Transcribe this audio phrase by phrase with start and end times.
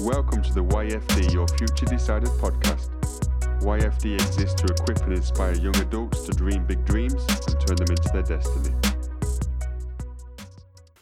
[0.00, 2.90] Welcome to the YFD Your Future Decided podcast.
[3.62, 7.90] YFD exists to equip and inspire young adults to dream big dreams and turn them
[7.90, 8.70] into their destiny.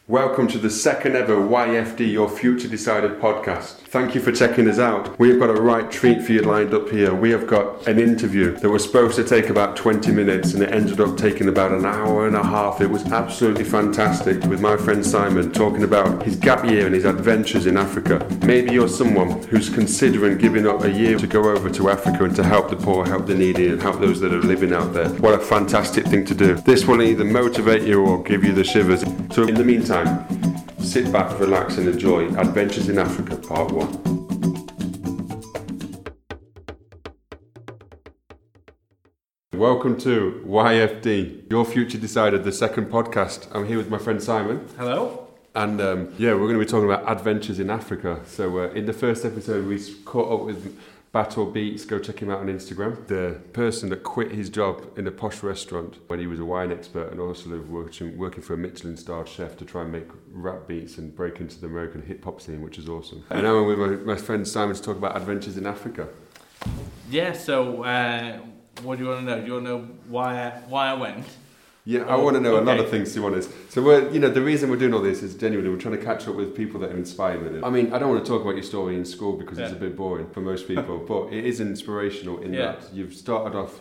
[0.09, 3.73] Welcome to the second ever YFD Your Future Decided podcast.
[3.89, 5.19] Thank you for checking us out.
[5.19, 7.13] We've got a right treat for you lined up here.
[7.13, 10.71] We have got an interview that was supposed to take about 20 minutes and it
[10.71, 12.79] ended up taking about an hour and a half.
[12.79, 17.03] It was absolutely fantastic with my friend Simon talking about his gap year and his
[17.03, 18.25] adventures in Africa.
[18.45, 22.35] Maybe you're someone who's considering giving up a year to go over to Africa and
[22.37, 25.09] to help the poor, help the needy, and help those that are living out there.
[25.19, 26.53] What a fantastic thing to do.
[26.53, 29.03] This will either motivate you or give you the shivers.
[29.33, 29.96] So, in the meantime,
[30.79, 34.17] sit back, relax, and enjoy Adventures in Africa Part 1.
[39.53, 43.47] Welcome to YFD, Your Future Decided, the second podcast.
[43.55, 44.67] I'm here with my friend Simon.
[44.77, 45.27] Hello.
[45.55, 48.21] And um, yeah, we're going to be talking about adventures in Africa.
[48.25, 50.79] So, uh, in the first episode, we caught up with
[51.17, 51.83] Battle Beats.
[51.83, 53.07] Go check him out on Instagram.
[53.07, 56.71] The person that quit his job in a posh restaurant when he was a wine
[56.71, 60.67] expert and also working, working for a Michelin starred chef to try and make rap
[60.67, 63.23] beats and break into the American hip hop scene, which is awesome.
[63.31, 66.07] And now I'm with my, my friend Simon to talk about adventures in Africa.
[67.09, 67.33] Yeah.
[67.33, 68.37] So, uh,
[68.83, 69.41] what do you want to know?
[69.41, 71.25] Do you want to know why I, why I went?
[71.87, 73.49] Yeah, I want to know a lot of things, to be honest.
[73.71, 76.03] So, we're, you know, the reason we're doing all this is genuinely we're trying to
[76.03, 77.63] catch up with people that have inspired with it.
[77.63, 79.75] I mean, I don't want to talk about your story in school because it's a
[79.77, 82.73] bit boring for most people, but it is inspirational in Yeah.
[82.73, 83.79] that you've started off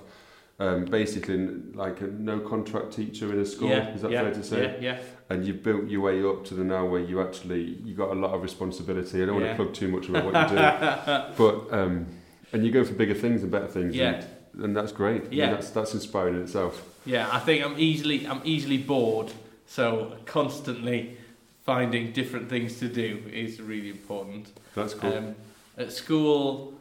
[0.60, 1.36] um, basically
[1.74, 3.70] like a no contract teacher in a school.
[3.70, 3.92] yeah.
[3.92, 4.62] is that yeah, fair to say?
[4.80, 4.92] Yeah.
[4.92, 4.98] Yeah.
[5.28, 8.14] And you've built your way up to the now where you actually you got a
[8.14, 9.20] lot of responsibility.
[9.20, 12.06] I don't want to plug too much about what you do, but um,
[12.52, 13.96] and you go for bigger things and better things.
[13.96, 14.24] Yeah.
[14.54, 15.22] And, and that's great.
[15.22, 15.50] I mean, Yeah.
[15.50, 16.82] that's that's inspiring in itself.
[17.06, 17.28] Yeah.
[17.32, 19.32] I think I'm easily I'm easily bored,
[19.66, 21.16] so constantly
[21.64, 24.52] finding different things to do is really important.
[24.74, 25.12] That's cool.
[25.14, 25.34] Um,
[25.78, 26.74] at school.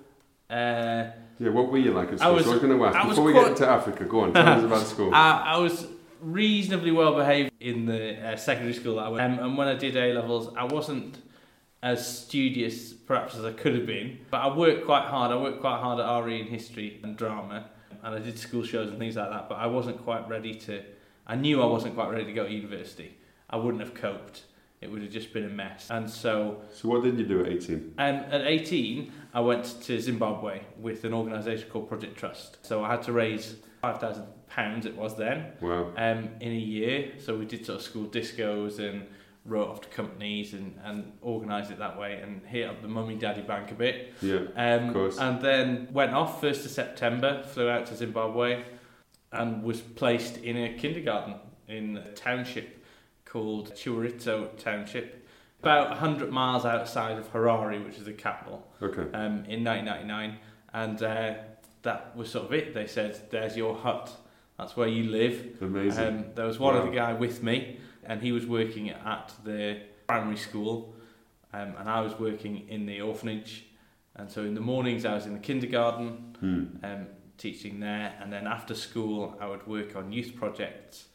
[0.49, 1.05] Uh,
[1.39, 2.33] Yeah, what were you like at I school?
[2.35, 4.33] was- so I was going to ask, before we quite- get into Africa, go on,
[4.33, 5.13] tell us about school.
[5.13, 5.87] I, I was
[6.21, 9.73] reasonably well behaved in the uh, secondary school that I went, um, and when I
[9.75, 11.17] did A levels, I wasn't
[11.83, 15.31] as studious perhaps as I could have been, but I worked quite hard.
[15.31, 17.65] I worked quite hard at RE in history and drama,
[18.05, 19.49] and I did school shows and things like that.
[19.49, 20.81] But I wasn't quite ready to.
[21.27, 23.17] I knew I wasn't quite ready to go to university.
[23.49, 24.43] I wouldn't have coped.
[24.81, 25.89] It would have just been a mess.
[25.89, 27.95] And so so what did you do at 18?
[27.97, 32.63] um, at 18, I went to Zimbabwe with an organisation called Project Trust.
[32.65, 35.91] So I had to raise £5,000, it was then, Wow.
[35.97, 37.13] um, in a year.
[37.19, 39.07] So we did sort of school discos and
[39.45, 43.15] wrote off to companies and, and organised it that way and hit up the mummy
[43.15, 44.13] daddy bank a bit.
[44.21, 44.39] Yeah.
[44.55, 45.17] Um, course.
[45.19, 48.63] And then went off 1st of September, flew out to Zimbabwe
[49.31, 51.35] and was placed in a kindergarten
[51.67, 52.83] in a township
[53.25, 55.27] called Chiwarizo Township,
[55.61, 59.01] about 100 miles outside of Harare, which is the capital, Okay.
[59.15, 60.37] um, in 1999.
[60.73, 61.33] And uh,
[61.83, 62.73] that was sort of it.
[62.73, 64.11] They said, there's your hut.
[64.57, 65.57] That's where you live.
[65.61, 66.07] Amazing.
[66.07, 66.81] Um, there was one Wow.
[66.81, 70.93] other guy with me, and he was working at the primary school,
[71.53, 73.65] um, and I was working in the orphanage.
[74.15, 76.65] And so in the mornings, I was in the kindergarten, Hmm.
[76.83, 77.07] um,
[77.37, 81.07] teaching there, and then after school, I would work on youth projects,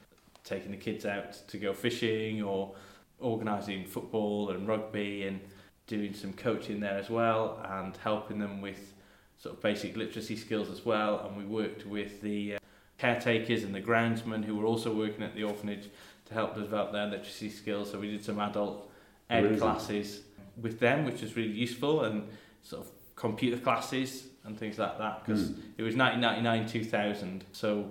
[0.44, 2.74] taking the kids out to go fishing or
[3.18, 5.40] organising football and rugby and
[5.86, 8.94] doing some coaching there as well, and helping them with
[9.38, 11.26] sort of basic literacy skills as well.
[11.26, 12.58] And we worked with the uh,
[12.98, 15.88] caretakers and the groundsmen who were also working at the orphanage
[16.30, 17.90] to help develop their literacy skills.
[17.90, 18.90] So we did some adult
[19.28, 19.58] ed Amazing.
[19.60, 20.20] classes
[20.60, 22.28] with them, which was really useful, and
[22.62, 25.60] sort of computer classes and things like that because Hmm.
[25.76, 27.90] it was 1999 2000 so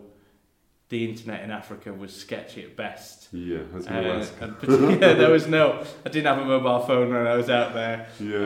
[0.90, 4.34] the internet in Africa was sketchy at best Yeah, was uh, going ask.
[4.42, 7.76] and particularly, there was no I didn't have a mobile phone when I was out
[7.76, 8.38] there Yeah.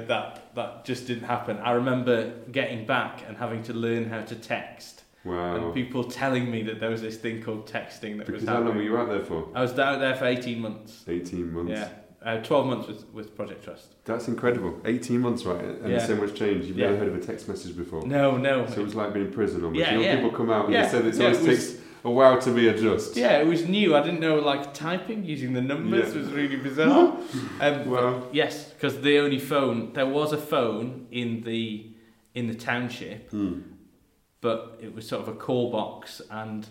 [0.00, 4.22] uh, that that just didn't happen I remember getting back and having to learn how
[4.22, 5.56] to text wow.
[5.56, 8.60] and people telling me that there was this thing called texting that Because was how
[8.60, 9.48] long were you out there for?
[9.54, 11.72] I was out there for 18 months 18 months.
[11.72, 11.88] yeah
[12.22, 14.78] uh, 12 months with, with Project Trust That's incredible.
[14.84, 15.64] 18 months, right?
[15.64, 16.06] And Yeah.
[16.06, 16.66] so much change.
[16.66, 16.88] You've Yeah.
[16.90, 18.06] never heard of a text message before.
[18.06, 19.80] no no So it was like being in prison almost.
[19.80, 20.14] Yeah, you know, yeah.
[20.16, 23.16] people come out and Yeah, they say that it always takes a while to readjust.
[23.16, 23.96] Yeah, it was new.
[23.96, 27.16] I didn't know like typing using the numbers was really bizarre.
[27.60, 28.28] um, Wow.
[28.32, 31.86] yes, because the only phone there was a phone in the
[32.34, 33.60] in the township, Hmm.
[34.40, 36.66] But it was sort of a call box, and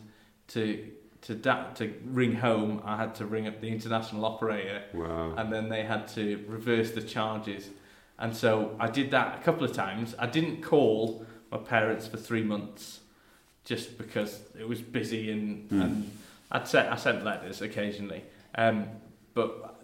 [0.50, 0.88] to
[1.22, 5.34] to da- to ring home, I had to ring up the international operator, Wow.
[5.38, 7.70] and then they had to reverse the charges,
[8.18, 10.16] and so I did that a couple of times.
[10.18, 13.02] I didn't call my parents for three months,
[13.66, 15.82] just because it was busy and Hmm.
[15.82, 16.12] and
[16.52, 18.24] I'd sent I sent letters occasionally,
[18.56, 18.86] um,
[19.34, 19.76] but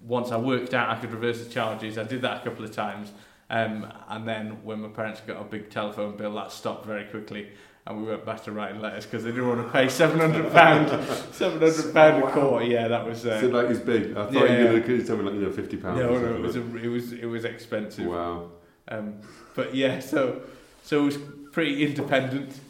[0.00, 2.72] once I worked out I could reverse the charges, I did that a couple of
[2.72, 3.12] times.
[3.50, 7.48] Um, and then when my parents got a big telephone bill, that stopped very quickly.
[7.86, 10.52] And we went back to writing letters because they didn't want to pay seven hundred
[10.52, 10.88] pound,
[11.32, 12.66] seven hundred pound a quarter.
[12.66, 13.24] Yeah, that was.
[13.24, 14.10] Uh, Is it like it's big?
[14.10, 15.98] I thought yeah, you were going to tell me like you know fifty pounds.
[15.98, 18.06] no, no, it was a, it was it was expensive.
[18.06, 18.50] Wow.
[18.88, 19.20] Um,
[19.54, 20.42] but yeah, so
[20.82, 21.18] so it was
[21.52, 22.60] pretty independent.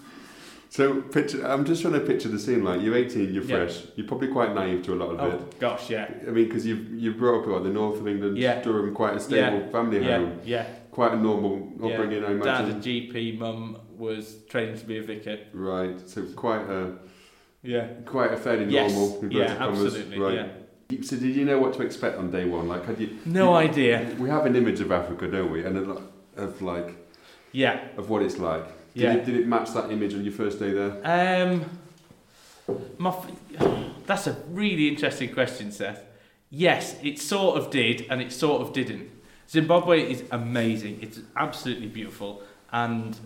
[0.70, 1.44] So picture.
[1.46, 2.62] I'm just trying to picture the scene.
[2.62, 3.56] Like you're 18, you're Yeah.
[3.56, 3.82] fresh.
[3.96, 5.58] You're probably quite naive to a lot of Oh it.
[5.58, 8.60] gosh, yeah, I mean, because you've you've brought up at the north of England, Yeah.
[8.62, 10.66] Durham, quite a stable family yeah, home, yeah.
[10.90, 12.74] quite a normal upbringing, I Dad a.
[12.74, 15.38] GP, mum was training to be a vicar.
[15.54, 15.98] Right.
[16.08, 16.92] So quite a
[17.62, 17.86] Yeah.
[18.04, 18.92] quite a fairly Yes.
[18.94, 19.32] normal.
[19.32, 20.18] Yeah, absolutely.
[20.18, 20.34] Right.
[20.34, 21.00] Yeah.
[21.02, 22.68] So did you know what to expect on day one?
[22.68, 23.08] Like, had you?
[23.26, 24.06] No idea.
[24.18, 25.64] We have an image of Africa, don't we?
[25.64, 26.02] And a lot
[26.36, 26.94] of like
[27.52, 27.80] Yeah.
[27.96, 28.64] of what it's like.
[28.94, 29.12] Did, Yeah.
[29.14, 31.00] it, did it match that image on your first day there?
[31.04, 31.64] Um,
[32.98, 33.14] my
[34.06, 36.02] that's a really interesting question, Seth.
[36.50, 39.10] Yes, it sort of did, and it sort of didn't.
[39.50, 40.98] Zimbabwe is amazing.
[41.02, 42.42] It's absolutely beautiful,
[42.72, 43.18] and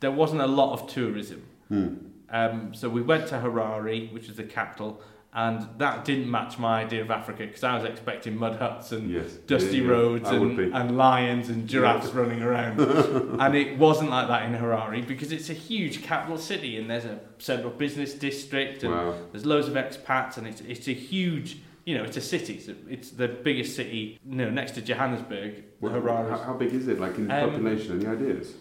[0.00, 1.42] there wasn't a lot of tourism.
[1.68, 1.94] Hmm.
[2.30, 5.02] Um, so we went to Harare, which is the capital,
[5.32, 9.08] and that didn't match my idea of Africa because I was expecting mud huts and
[9.08, 9.32] Yes.
[9.46, 9.88] dusty Yeah, yeah.
[9.90, 12.80] roads and, and lions and giraffes running around.
[13.40, 17.04] and it wasn't like that in Harare because it's a huge capital city and there's
[17.04, 19.14] a central business district and Wow.
[19.30, 22.54] there's loads of expats and it's, it's a huge, you know, it's a city.
[22.54, 26.28] It's, a, it's the biggest city, you know, next to Johannesburg, What- Harare.
[26.30, 26.98] how, how big is it?
[26.98, 28.00] Like in Um, population?
[28.04, 28.54] Any ideas?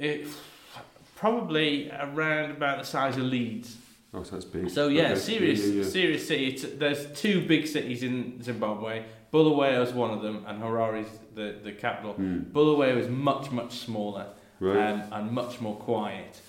[0.00, 0.26] It,
[1.14, 3.76] probably around about the size of Leeds.
[4.14, 4.68] Oh, so that's big.
[4.68, 5.20] So yeah, Okay.
[5.20, 6.56] serious, Yeah, yeah, serious city.
[6.76, 9.04] There's two big cities in Zimbabwe.
[9.32, 12.12] Bulawayo is one of them, and Harare is the, the capital.
[12.14, 12.40] Hmm.
[12.52, 14.26] Bulawayo is much much smaller
[14.60, 14.92] Right.
[14.92, 16.40] um, and much more quiet.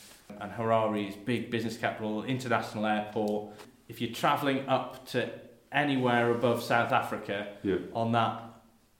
[0.41, 3.53] And Harare is big business capital, international airport.
[3.87, 5.29] If you're travelling up to
[5.71, 7.77] anywhere above South Africa yeah.
[7.93, 8.41] on that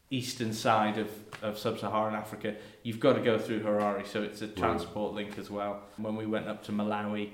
[0.10, 1.10] eastern side of,
[1.42, 4.06] of sub-Saharan Africa, you've got to go through Harare.
[4.08, 5.82] So it's a transport link as well.
[5.98, 7.30] When we went up to Malawi,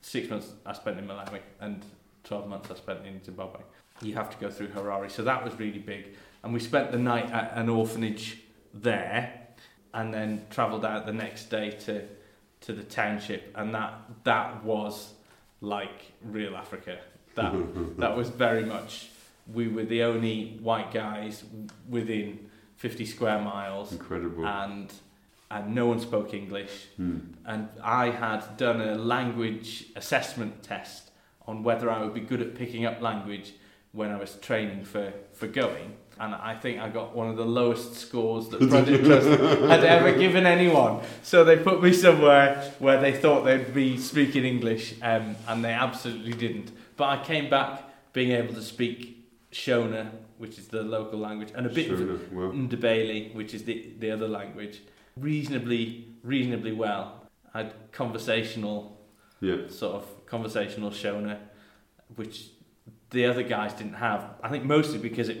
[0.00, 1.84] six months I spent in Malawi and
[2.24, 3.60] 12 months I spent in Zimbabwe.
[4.02, 5.10] You have to go through Harare.
[5.10, 6.14] So that was really big.
[6.42, 8.38] And we spent the night at an orphanage
[8.72, 9.48] there
[9.94, 12.04] and then travelled out the next day to,
[12.60, 13.52] to the township.
[13.56, 15.14] And that, that was
[15.60, 16.98] like real Africa.
[17.34, 17.52] That,
[17.98, 19.08] that was very much,
[19.52, 21.44] we were the only white guys
[21.88, 24.46] within 50 square miles Incredible.
[24.46, 24.92] and
[25.50, 27.18] and no one spoke English Hmm.
[27.46, 31.10] and I had done a language assessment test
[31.46, 33.52] on whether I would be good at picking up language
[33.92, 35.94] when I was training for, for going.
[36.20, 40.12] And I think I got one of the lowest scores that Project Trust had ever
[40.18, 41.00] given anyone.
[41.22, 45.72] So they put me somewhere where they thought they'd be speaking English, um, and they
[45.72, 46.72] absolutely didn't.
[46.96, 51.64] But I came back being able to speak Shona, which is the local language, and
[51.66, 52.32] a bit Sure of.
[52.32, 54.80] Well, Ndebele, which is the, the other language,
[55.20, 57.24] reasonably reasonably well.
[57.54, 58.98] I had conversational
[59.40, 59.68] yeah.
[59.68, 61.38] sort of conversational Shona,
[62.16, 62.48] which
[63.10, 64.34] the other guys didn't have.
[64.42, 65.38] I think mostly because it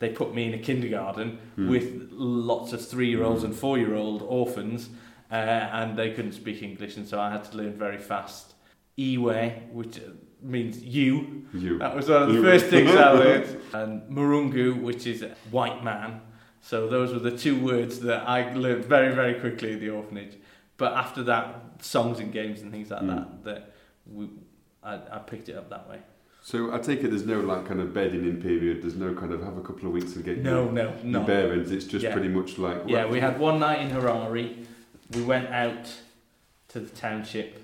[0.00, 1.68] they put me in a kindergarten Hmm.
[1.70, 4.90] with lots of three year olds and four year old orphans,
[5.30, 8.54] uh, and they couldn't speak English, and so I had to learn very fast.
[8.98, 10.00] Iwe, which
[10.42, 11.78] means you, You.
[11.78, 12.42] that was one of the You.
[12.42, 13.56] first things I learned.
[13.72, 16.20] And Murungu, which is white man.
[16.64, 20.32] So those were the two words that I learned very, very quickly at the orphanage.
[20.78, 23.08] But after that, songs and games and things like Mm.
[23.08, 23.72] that, that
[24.10, 24.30] we,
[24.82, 25.98] I, I picked it up that way.
[26.40, 28.82] So I take it there's no like kind of bedding in period.
[28.82, 31.04] There's no kind of have a couple of weeks to get No, your, no, your
[31.04, 31.22] no.
[31.24, 31.70] bearings.
[31.70, 32.14] It's just Yeah.
[32.14, 34.64] pretty much like Yeah, we had one night in Harare.
[35.14, 35.92] We went out
[36.68, 37.62] to the township.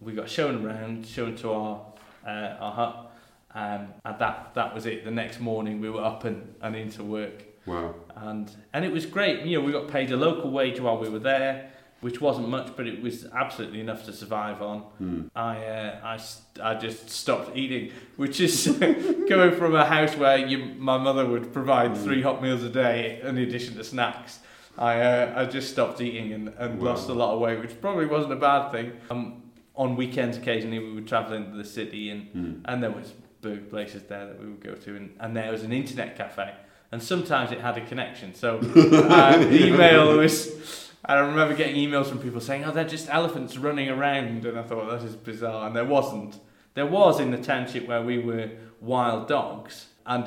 [0.00, 1.86] We got shown around, shown to our
[2.26, 3.12] uh, our hut,
[3.54, 5.04] um, and that that was it.
[5.04, 7.44] The next morning, we were up and, and into work.
[7.70, 7.94] Wow.
[8.16, 9.44] and and it was great.
[9.46, 12.68] You know, we got paid a local wage while we were there, which wasn't much,
[12.76, 14.78] but it was absolutely enough to survive on.
[14.98, 15.20] Hmm.
[15.36, 18.54] I uh, I, st- I just stopped eating, which is
[19.28, 20.58] coming from a house where you,
[20.90, 22.04] my mother would provide Mm.
[22.04, 24.40] three hot meals a day in addition to snacks.
[24.78, 26.90] I uh, I just stopped eating and, and Wow.
[26.90, 28.92] lost a lot of weight, which probably wasn't a bad thing.
[29.10, 29.42] Um,
[29.76, 32.52] on weekends, occasionally we would travel into the city and Hmm.
[32.68, 33.12] and there was
[33.42, 36.52] burger places there that we would go to, and, and there was an internet cafe,
[36.92, 38.34] and sometimes it had a connection.
[38.34, 43.56] So uh, email was, I remember getting emails from people saying, "Oh, they're just elephants
[43.56, 46.38] running around," and I thought that is bizarre, and there wasn't.
[46.74, 50.26] There was in the township where we were wild dogs, and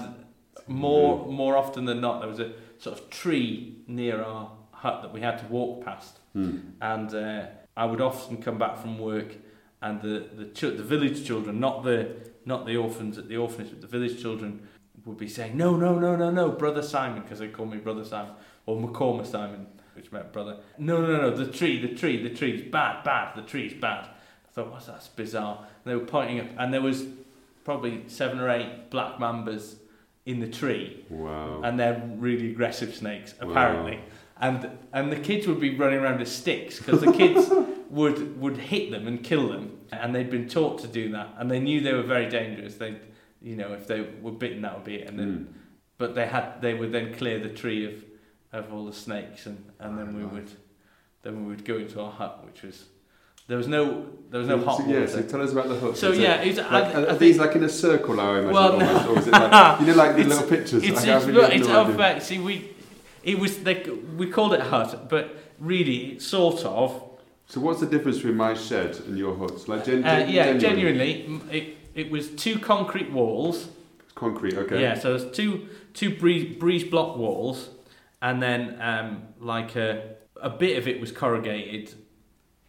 [0.67, 5.13] more more often than not, there was a sort of tree near our hut that
[5.13, 6.57] we had to walk past Hmm.
[6.81, 7.45] and uh,
[7.77, 9.35] I would often come back from work,
[9.83, 12.09] and the the ch- the village children, not the
[12.45, 14.67] not the orphans at the orphanage, but the village children,
[15.05, 18.05] would be saying, no, no, no, no, no, brother Simon, because they call me brother
[18.05, 18.33] Simon,
[18.65, 20.57] or McCormick Simon, which meant brother.
[20.77, 24.05] No, no, no, the tree, the tree, the tree's bad, bad, the tree's bad.
[24.05, 25.59] I thought, what's that's bizarre.
[25.83, 27.05] And they were pointing up, and there was
[27.65, 29.75] probably seven or eight black mambas
[30.25, 31.61] in the tree, Wow.
[31.63, 33.99] and they're really aggressive snakes, apparently.
[34.39, 37.49] And and the kids would be running around with sticks because the kids
[37.89, 41.51] would would hit them and kill them, and they'd been taught to do that, and
[41.51, 42.75] they knew they were very dangerous.
[42.75, 42.95] They,
[43.43, 45.07] you know, if they were bitten, that would be it.
[45.09, 45.53] And then, Mm.
[45.97, 48.03] but they had they would then clear the tree of
[48.53, 50.33] of all the snakes, and and then we Right.
[50.33, 50.51] would
[51.23, 52.85] then we would go into our hut, which was
[53.47, 54.99] there was no there was no So, hot water.
[54.99, 55.97] yeah, so tell us about the hut.
[55.97, 58.19] So Is it- yeah, it's, Like, I, are, I are these like in a circle
[58.19, 58.51] I imagine?
[58.53, 60.83] Well, almost, or is it like, you know, like the little pictures?
[60.83, 62.23] It's have it's, really it's no fact.
[62.23, 62.69] See, we
[63.23, 65.25] it was like we called it a hut, but
[65.59, 66.89] really, sort of.
[67.47, 69.67] So what's the difference between my shed and your hut?
[69.67, 71.13] Like, gen- Uh, yeah, genuinely?
[71.13, 73.67] genuinely, it it was two concrete walls.
[74.03, 74.81] It's Concrete, okay.
[74.81, 77.69] Yeah, so there's two two breeze, breeze block walls,
[78.21, 81.93] and then um, like a a bit of it was corrugated,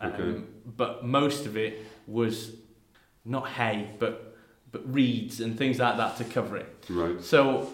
[0.00, 0.40] um, Okay.
[0.76, 2.52] but most of it was
[3.24, 4.36] not hay, but
[4.72, 6.84] but reeds and things like that to cover it.
[6.90, 7.22] Right.
[7.22, 7.68] So,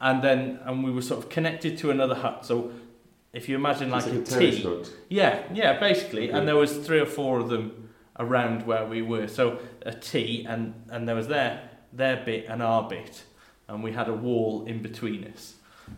[0.00, 2.46] and then and we were sort of connected to another hut.
[2.46, 2.72] So,
[3.32, 4.90] if you imagine like a like a terrace T, hut.
[5.08, 6.38] yeah, yeah, basically, Okay.
[6.38, 7.85] and there was three or four of them
[8.18, 9.28] around where we were.
[9.28, 13.24] So a T, and and there was their their bit and our bit,
[13.68, 15.54] and we had a wall in between us.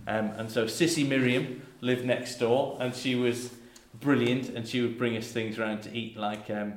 [0.07, 3.51] Um, and so Sissy Miriam lived next door, and she was
[4.01, 6.75] brilliant, and she would bring us things around to eat, like, um,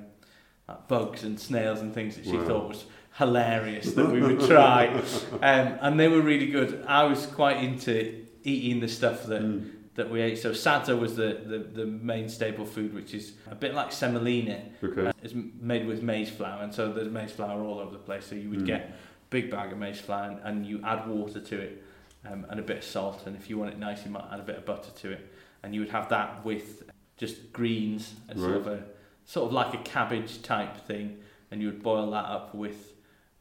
[0.68, 2.46] like bugs and snails and things that she Wow.
[2.48, 2.86] thought was
[3.18, 5.02] hilarious that we would try.
[5.34, 6.86] Um, and they were really good.
[6.88, 9.70] I was quite into eating the stuff that Mm.
[9.96, 10.38] That we ate.
[10.40, 14.62] So sadza was the, the, the main staple food, which is a bit like semolina.
[14.82, 15.12] Okay.
[15.22, 18.26] It's made with maize flour, and so there's maize flour all over the place.
[18.26, 18.66] So you would Mm.
[18.68, 18.94] get a
[19.30, 21.84] big bag of maize flour, and, and you add water to it,
[22.26, 23.24] um, and a bit of salt.
[23.26, 25.34] And if you want it nice, you might add a bit of butter to it,
[25.62, 26.84] and you would have that with
[27.18, 28.84] just greens, as sort of a
[29.26, 31.18] sort of like a cabbage type thing,
[31.52, 32.94] and you would boil that up with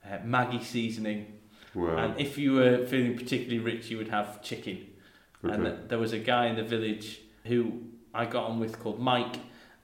[0.04, 1.38] uh, Maggi seasoning.
[1.74, 1.96] Wow.
[1.96, 4.88] And if you were feeling particularly rich, you would have chicken.
[5.42, 5.62] And Okay.
[5.76, 7.82] th- there was a guy in the village who
[8.14, 9.36] I got on with called Mike,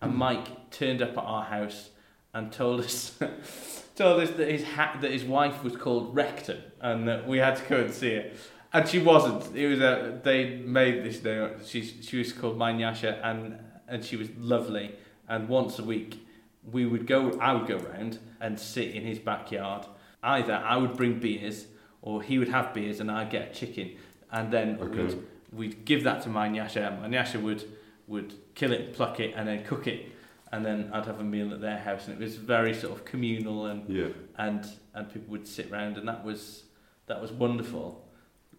[0.03, 0.19] and Hmm.
[0.19, 1.91] Mike turned up at our house
[2.35, 3.19] and told us
[3.97, 7.57] told us that his ha- that his wife was called Rector, and that we had
[7.57, 8.31] to go and see her.
[8.73, 9.57] And she wasn't.
[9.57, 11.51] It was a they made this name.
[11.65, 13.59] She she was called Manyasha, and
[13.89, 14.95] and she was lovely.
[15.29, 16.27] And once a week,
[16.71, 17.39] we would go.
[17.41, 19.87] I would go round and sit in his backyard.
[20.23, 21.67] Either I would bring beers,
[22.03, 23.93] or he would have beers, and I'd get a chicken.
[24.31, 25.05] And then Okay.
[25.05, 25.19] we'd
[25.53, 27.01] we'd give that to Manyasha.
[27.01, 27.65] Manyasha would
[28.09, 30.13] would kill it, pluck it, and then cook it.
[30.53, 33.05] And then I'd have a meal at their house, and it was very sort of
[33.05, 34.09] communal, and Yeah.
[34.39, 36.65] and and people would sit round, and that was
[37.07, 38.03] that was wonderful.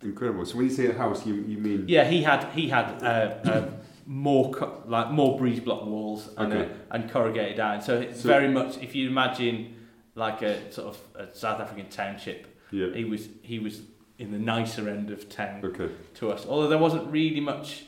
[0.01, 0.45] Incredible.
[0.45, 1.85] So when you say a house, you, you mean...
[1.87, 3.69] Yeah, he had he had uh, uh,
[4.05, 6.71] more co- like more breeze block walls and Okay.
[6.71, 7.81] uh, and corrugated iron.
[7.81, 9.73] So it's So- very much if you imagine
[10.13, 12.93] like a sort of a South African township, Yeah.
[12.93, 13.81] he was he was
[14.19, 15.89] in the nicer end of town Okay.
[16.15, 16.45] to us.
[16.47, 17.83] Although there wasn't really much,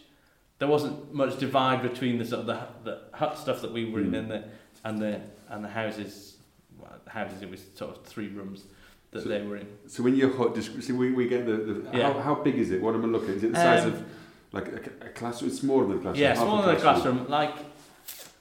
[0.59, 3.99] there wasn't much divide between the sort of the, the hut stuff that we were
[4.01, 4.19] in Mm.
[4.19, 4.43] and the
[4.83, 6.37] and the and the houses.
[6.77, 8.65] Well, the houses it was sort of three rooms
[9.11, 9.67] that So- they were in.
[9.87, 12.13] So when you're hot, see, we, we get the, the Yeah.
[12.13, 12.81] how, how big is it?
[12.81, 13.29] What am I looking?
[13.31, 13.35] At?
[13.37, 14.05] Is it the size Um, of
[14.51, 15.49] like a, a classroom?
[15.51, 16.21] It's smaller than a classroom.
[16.23, 17.27] Yeah, smaller than a classroom.
[17.27, 17.55] Like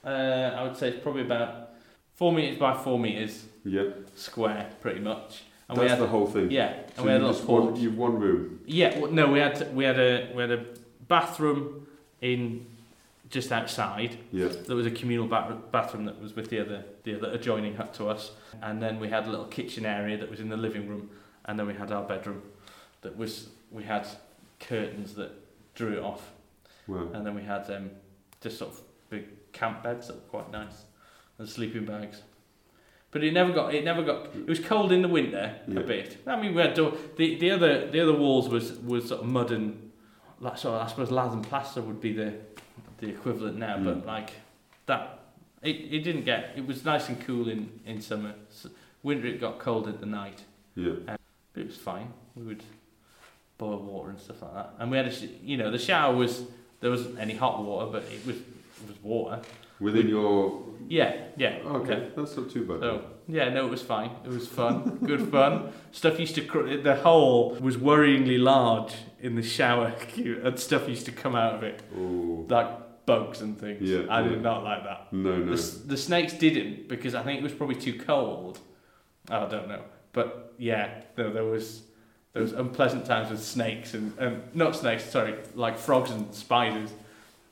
[0.05, 0.09] uh,
[0.57, 1.69] I would say it's probably about
[2.13, 5.43] four meters by four meters Yeah, square, pretty much.
[5.69, 6.49] And that's we had the whole thing.
[6.51, 7.79] yeah, and So we had a little just one, porch.
[7.79, 8.59] you've one room.
[8.65, 10.65] Yeah, well, no, we had we had a we had a
[11.07, 11.87] bathroom
[12.21, 12.65] in
[13.29, 14.17] just outside.
[14.31, 14.47] Yeah.
[14.47, 17.93] There was a communal ba- bathroom that was with the other the other adjoining hut
[17.95, 20.87] to us, and then we had a little kitchen area that was in the living
[20.89, 21.09] room,
[21.45, 22.41] and then we had our bedroom,
[23.01, 24.07] that was we had
[24.59, 25.31] curtains that
[25.75, 26.31] drew it off,
[26.87, 27.09] Wow.
[27.13, 27.91] and then we had um,
[28.41, 30.83] just sort of big camp beds that were quite nice,
[31.37, 32.23] and sleeping bags.
[33.11, 35.79] But it never got it never got it was cold in the winter Yeah.
[35.79, 36.17] a bit.
[36.27, 39.27] I mean we had door, the the other the other walls was was sort of
[39.27, 39.91] mud and
[40.41, 42.33] of I suppose lath and plaster would be the
[42.99, 43.85] the equivalent now, Mm.
[43.85, 44.31] but like
[44.85, 45.19] that
[45.61, 48.33] it, it didn't get it was nice and cool in in summer.
[48.51, 48.67] S
[49.01, 50.43] winter it got cold at the night,
[50.75, 50.93] Yeah.
[51.07, 52.13] but it was fine.
[52.35, 52.63] We would
[53.57, 55.13] boil water and stuff like that, and we had a
[55.43, 56.43] you know the shower was
[56.79, 59.41] there wasn't any hot water, but it was it was water.
[59.79, 60.65] Within your.
[60.87, 61.59] Yeah, yeah.
[61.65, 62.79] Okay, that's not too bad.
[62.79, 64.11] So yeah, no, it was fine.
[64.25, 65.71] It was fun, good fun.
[65.91, 70.89] Stuff used to cr- the hole was worryingly large in the shower queue, and stuff
[70.89, 72.45] used to come out of it Oh.
[72.49, 73.81] like bugs and things.
[73.81, 74.29] Yeah, I yeah.
[74.29, 75.13] did not like that.
[75.13, 75.55] No, no.
[75.55, 78.59] The, the snakes didn't because I think it was probably too cold.
[79.29, 81.83] I don't know, but yeah, no, there was
[82.33, 86.91] there those unpleasant times with snakes and um, not snakes, sorry, like frogs and spiders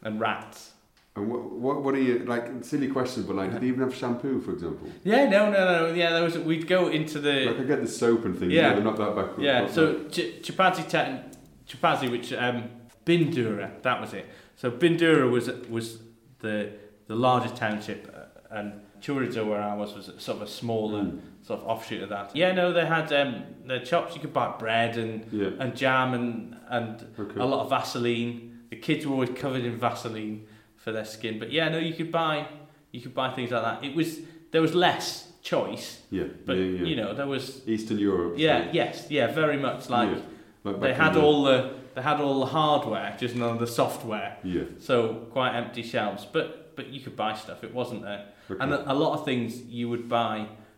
[0.01, 0.71] and rats.
[1.17, 3.95] And what, what, what are you, like, silly question, but like, did he even have
[3.95, 4.87] shampoo, for example?
[5.03, 5.93] Yeah, no, no, no.
[5.93, 6.37] Yeah, there was.
[6.37, 7.45] We'd go into the.
[7.47, 8.75] Like, I get the soap and things, Yeah.
[8.75, 9.41] yeah, not that backward.
[9.43, 11.23] Yeah, not so Ch- Chapazi, Ta-
[11.67, 12.69] Chapazi, which um,
[13.03, 14.27] Bindura, that was it.
[14.57, 15.99] So Bindura was was
[16.39, 16.73] the
[17.07, 21.19] the largest township, uh, and Chorizo, where I was, was sort of a smaller Mm.
[21.41, 22.35] sort of offshoot of that.
[22.35, 24.13] Yeah, no, they had um, the shops.
[24.13, 27.39] You could buy bread and Yeah, and jam and and okay.
[27.39, 28.65] a lot of Vaseline.
[28.69, 30.45] The kids were always covered in Vaseline
[30.87, 31.37] for their skin.
[31.37, 32.47] But yeah, no, you could buy
[32.93, 33.83] you could buy things like that.
[33.83, 34.19] It was
[34.51, 36.85] there was less choice, Yeah, but yeah, yeah.
[36.89, 38.33] you know there was Eastern Europe.
[38.37, 40.21] yeah so- yes yeah very much like Yeah,
[40.63, 41.57] like they had the- all the
[41.95, 44.37] they had all the hardware, just none of the software.
[44.43, 44.93] Yeah, So
[45.37, 47.59] quite empty shelves, but but you could buy stuff.
[47.67, 48.61] It wasn't there, okay.
[48.63, 50.35] and a, a lot of things you would buy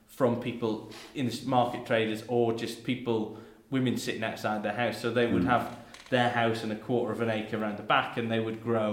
[0.07, 0.71] from people
[1.13, 3.37] in the market traders or just people
[3.69, 4.97] women sitting outside their house.
[5.01, 5.53] So they would Mm.
[5.55, 5.65] have
[6.09, 8.91] their house and a quarter of an acre around the back, and they would grow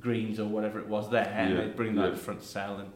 [0.00, 2.16] greens or whatever it was there, and Yeah, they'd bring that yeah.
[2.16, 2.90] front sell, and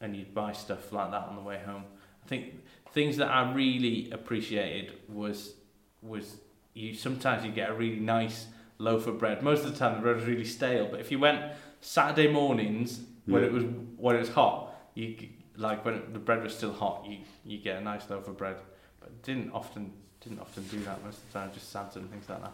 [0.00, 1.84] and you'd buy stuff like that on the way home.
[2.24, 2.54] I think
[2.92, 5.54] things that I really appreciated was
[6.02, 6.36] was
[6.74, 8.46] you sometimes you get a really nice
[8.78, 9.42] loaf of bread.
[9.42, 11.40] Most of the time the bread was really stale, but if you went
[11.80, 13.48] Saturday mornings when Yeah.
[13.48, 13.64] it was
[13.96, 15.16] when it was hot, you
[15.56, 18.36] like when it, the bread was still hot, you you get a nice loaf of
[18.36, 18.56] bread.
[19.00, 22.28] But didn't often didn't often do that most of the time, just sadza and things
[22.28, 22.52] like that.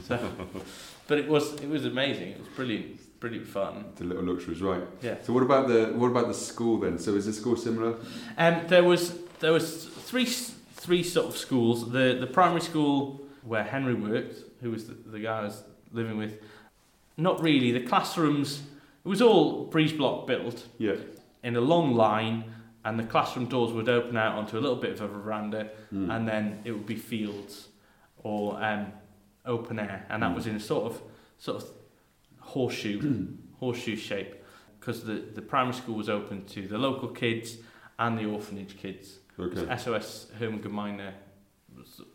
[0.08, 0.18] So,
[1.08, 2.28] but it was it was amazing.
[2.30, 3.84] It was brilliant, brilliant fun.
[3.96, 4.82] the little luxuries, right?
[5.02, 5.16] Yeah.
[5.22, 6.98] So what about the what about the school then?
[6.98, 7.96] So is the school similar?
[8.36, 11.90] Um, there was there was three three sort of schools.
[11.92, 15.62] The the primary school where Henry worked, who was the, the guy I was
[15.92, 16.40] living with,
[17.16, 17.70] not really.
[17.72, 18.62] The classrooms
[19.04, 20.96] it was all breeze block built Yeah.
[21.44, 22.44] in a long line,
[22.84, 26.10] and the classroom doors would open out onto a little bit of a veranda, Mm.
[26.16, 27.68] and then it would be fields
[28.24, 28.86] or um,
[29.46, 30.34] open air, and that Mm.
[30.36, 31.02] was in a sort of
[31.38, 31.70] sort of
[32.40, 33.26] horseshoe
[33.60, 34.34] horseshoe shape
[34.78, 37.58] because the the primary school was open to the local kids
[37.98, 39.18] and the orphanage kids.
[39.38, 39.66] okay.
[39.76, 41.12] SOS Hermann Gmeiner,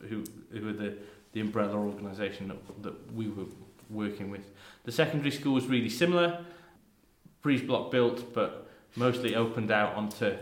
[0.09, 0.97] who who were the
[1.33, 3.45] the umbrella organisation that, that we were
[3.89, 4.51] working with.
[4.83, 6.43] The secondary school was really similar,
[7.41, 10.35] breeze block built, but mostly opened out onto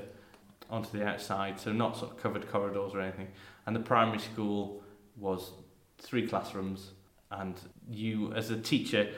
[0.69, 3.27] onto the outside, so not sort of covered corridors or anything.
[3.65, 4.83] And the primary school
[5.17, 5.51] was
[5.99, 6.91] three classrooms,
[7.31, 7.55] and
[7.89, 9.09] you as a teacher,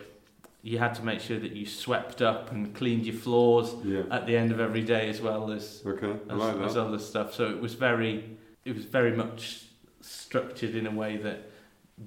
[0.64, 4.04] you had to make sure that you swept up and cleaned your floors Yeah.
[4.12, 6.14] at the end of every day as well as Okay.
[6.30, 7.34] As, like as other stuff.
[7.34, 9.64] So it was very, it was very much
[10.02, 11.50] structured in a way that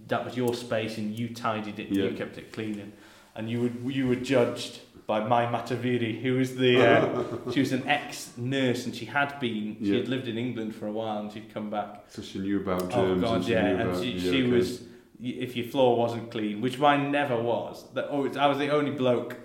[0.09, 2.05] that was your space and you tidied it, Yeah.
[2.05, 2.93] you kept it clean, and,
[3.35, 7.73] and you would you were judged by Mai Mataviri, who was the uh, she was
[7.73, 9.99] an ex nurse and she had been she Yeah.
[9.99, 12.05] had lived in England for a while and she'd come back.
[12.09, 12.95] So she knew about germs.
[12.95, 14.51] Oh and God, she yeah, and she, she okay.
[14.51, 14.83] was
[15.23, 17.85] if your floor wasn't clean, which mine never was.
[17.95, 19.37] That oh, I was the only bloke,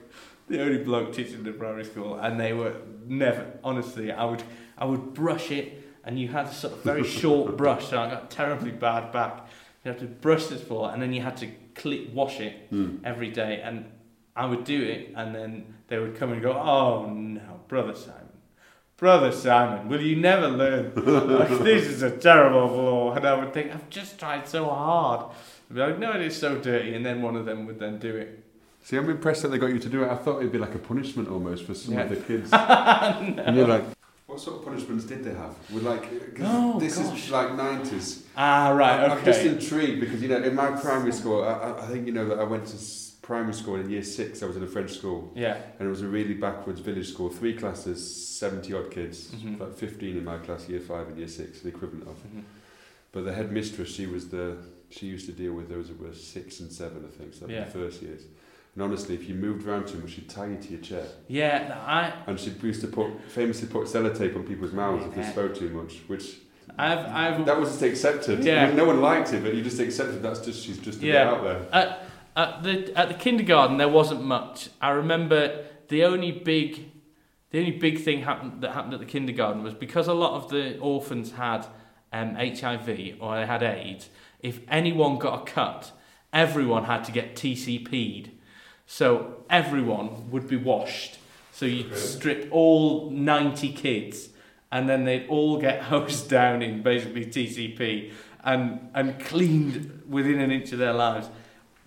[0.47, 3.45] the only bloke teaching in primary school, and they were never.
[3.63, 4.43] Honestly, I would
[4.77, 8.09] I would brush it, and you had a sort of very short brush, so I
[8.09, 9.47] got terribly bad back.
[9.83, 12.99] You had to brush this floor, and then you had to cle wash it Mm.
[13.03, 13.85] every day, and
[14.41, 15.49] I would do it, and then
[15.89, 18.29] they would come and go, "Oh no, brother Simon,
[18.97, 20.83] brother Simon, will you never learn?
[21.39, 25.21] like, this is a terrible floor." And I would think, "I've just tried so hard."
[25.69, 27.99] I'd be like, "No, it is so dirty," and then one of them would then
[27.99, 28.29] do it.
[28.81, 30.09] See, I'm impressed that they got you to do it.
[30.09, 32.49] I thought it'd be like a punishment almost for some of the kids.
[33.45, 33.83] And you're like,
[34.25, 35.53] what sort of punishments did they have?
[35.73, 36.05] With like,
[36.41, 37.25] Oh, this gosh.
[37.25, 38.21] is like 90s.
[38.37, 41.77] Ah, right, I'm- I'm just intrigued because you know, in my primary school, I, I-
[41.83, 42.77] I think you know that I went to
[43.29, 44.41] primary school in year six.
[44.41, 45.55] I was in a French school, Yeah.
[45.77, 47.29] and it was a really backwards village school.
[47.29, 47.99] Three classes,
[48.43, 49.59] seventy odd kids, Mhm.
[49.59, 52.15] like fifteen in my class, year five and year six, the equivalent of.
[52.25, 52.41] Mhm.
[53.11, 54.57] But the headmistress, she was the
[54.89, 57.65] she used to deal with those that were six and seven, I think, so Yeah.
[57.65, 58.23] the first years.
[58.73, 61.05] And honestly, if you moved around too much, she'd tie you to your chair.
[61.27, 65.23] Yeah, I, And she used to put famously put sellotape on people's mouths if they
[65.35, 66.27] spoke too much, which
[66.79, 68.43] I've, I've, that was just accepted.
[68.43, 68.63] Yeah.
[68.63, 71.29] I mean, no one liked it, but you just accepted that's just she's just Yeah.
[71.29, 71.61] out there.
[71.71, 72.05] At,
[72.39, 74.69] at the at the kindergarten, there wasn't much.
[74.81, 76.89] I remember the only big,
[77.51, 80.49] the only big thing happened that happened at the kindergarten was because a lot of
[80.49, 81.67] the orphans had
[82.13, 84.09] um, HIV or they had AIDS.
[84.39, 85.91] If anyone got a cut,
[86.31, 88.31] everyone had to get TCP'd.
[88.87, 91.19] So everyone would be washed.
[91.51, 94.29] So you'd strip all ninety kids,
[94.71, 98.13] and then they'd all get hosed down in basically TCP
[98.45, 101.27] and and cleaned within an inch of their lives.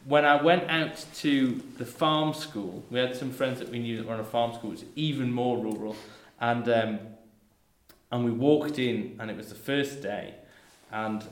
[0.04, 3.96] When I went out to the farm school, we had some friends that we knew
[3.98, 4.72] that were on a farm school.
[4.72, 5.96] It's even more rural,
[6.40, 6.98] and um,
[8.10, 10.34] and we walked in, and it was the first day,
[10.90, 11.24] and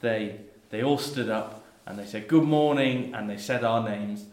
[0.00, 4.24] they they all stood up and they said good morning and they said our names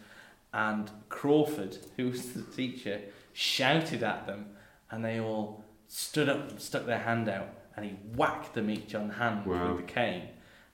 [0.53, 3.01] and Crawford, who was the teacher,
[3.33, 4.45] shouted at them
[4.89, 8.95] and they all stood up and stuck their hand out and he whacked them each
[8.95, 9.73] on the hand Wow.
[9.75, 10.29] with the cane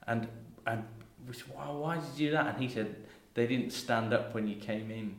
[0.06, 0.28] and
[0.68, 0.84] and
[1.28, 2.56] we said, why, why did you do that?
[2.56, 2.96] And he said
[3.34, 5.16] they didn't stand up when you came in.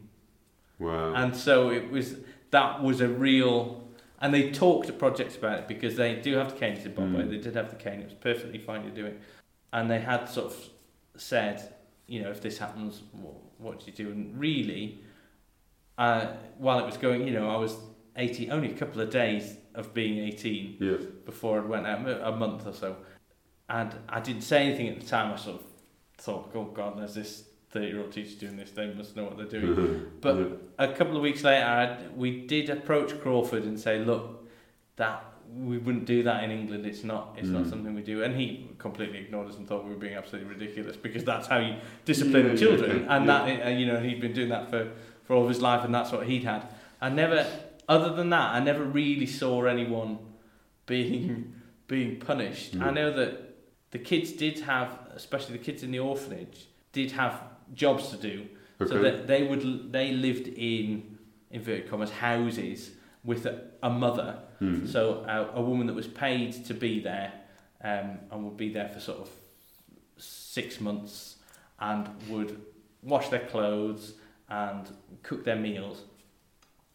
[0.80, 1.12] Wow.
[1.14, 2.18] and so it was
[2.52, 3.88] that was a real
[4.20, 7.24] and they talked at projects about it because they do have the cane in Zimbabwe
[7.24, 7.30] Mm.
[7.30, 7.98] they did have the cane.
[8.00, 9.20] It was perfectly fine to do it.
[9.72, 10.56] And they had sort of
[11.16, 11.74] said
[12.06, 14.12] you know if this happens what, what do you do?
[14.12, 15.00] And really
[15.98, 16.26] uh,
[16.58, 17.76] while it was going you know I was
[18.16, 20.96] 18 only a couple of days of being 18 yeah.
[21.24, 22.96] before I went out a month or so.
[23.68, 25.32] And I didn't say anything at the time.
[25.32, 25.66] I sort of
[26.18, 29.36] thought oh god there's this 30 year old teacher doing this they must know what
[29.36, 30.44] they're doing But Yeah.
[30.78, 34.48] a couple of weeks later, I, we did approach Crawford and say, look,
[34.96, 35.22] that
[35.54, 36.84] we wouldn't do that in England.
[36.86, 37.34] It's not.
[37.38, 37.70] It's not Mm.
[37.70, 38.22] something we do.
[38.22, 41.58] And he completely ignored us and thought we were being absolutely ridiculous because that's how
[41.58, 43.02] you discipline Yeah, children.
[43.04, 44.90] yeah, and that, uh, you know, he'd been doing that for
[45.24, 46.62] for all of his life, and that's what he'd had.
[47.02, 47.46] I never,
[47.86, 50.18] other than that, I never really saw anyone
[50.86, 51.54] being
[51.86, 52.74] being punished.
[52.76, 52.94] I Mm.
[52.94, 53.47] know that
[53.90, 57.42] the kids did have, especially the kids in the orphanage, did have
[57.74, 58.46] jobs to do.
[58.80, 58.90] Okay.
[58.90, 61.18] So that they would they lived in
[61.50, 62.90] inverted commas houses
[63.24, 64.86] with a, a mother, Hmm.
[64.86, 67.32] so a, a woman that was paid to be there,
[67.82, 69.28] um, and would be there for sort of
[70.16, 71.36] six months,
[71.78, 72.60] and would
[73.02, 74.14] wash their clothes
[74.48, 74.90] and
[75.22, 76.02] cook their meals.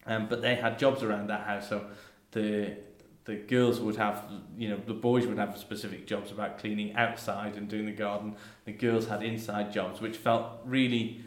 [0.06, 1.86] Um, but they had jobs around that house, so
[2.32, 2.76] the
[3.24, 4.22] the girls would have,
[4.56, 8.36] you know, the boys would have specific jobs about cleaning outside and doing the garden.
[8.64, 11.24] The girls had inside jobs, which felt really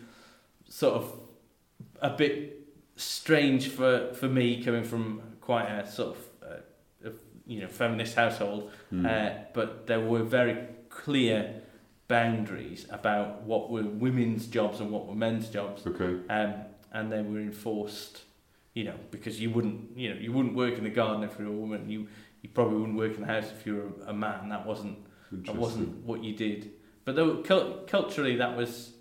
[0.69, 1.19] sort of
[2.01, 7.11] a bit strange for, for me coming from quite a sort of uh, a,
[7.45, 8.71] you know feminist household.
[8.89, 9.05] Hmm.
[9.05, 10.57] Uh, but there were very
[10.89, 11.61] clear
[12.07, 16.17] boundaries about what were women's jobs and what were men's jobs Okay.
[16.29, 16.53] um,
[16.93, 18.21] and they were enforced,
[18.77, 21.45] you know, because you wouldn't, you know, you wouldn't work in the garden if you
[21.45, 21.89] were a woman.
[21.89, 21.99] You
[22.43, 24.49] you probably wouldn't work in the house if you were a man.
[24.49, 24.97] That wasn't
[25.45, 26.59] that wasn't what you did.
[27.03, 27.37] But though
[27.87, 28.93] culturally, that was